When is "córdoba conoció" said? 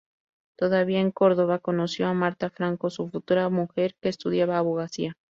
1.11-2.07